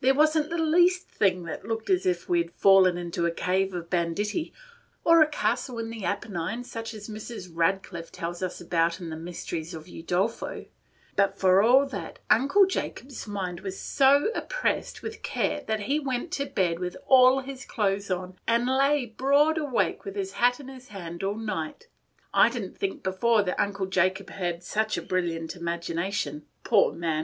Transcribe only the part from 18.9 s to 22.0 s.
broad awake with his hat in his hand all night.